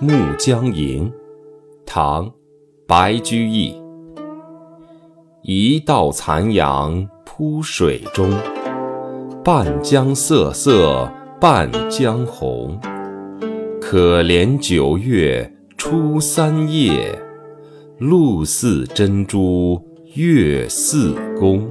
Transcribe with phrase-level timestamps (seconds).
[0.00, 1.10] 暮江吟
[1.86, 2.28] 唐
[2.86, 3.80] 白居易。
[5.42, 8.28] 一道残阳铺水中
[9.44, 11.08] 半江瑟瑟
[11.40, 12.76] 半江红。
[13.80, 17.16] 可怜九月初三夜
[17.98, 19.80] 露似真珠
[20.14, 21.70] 月似弓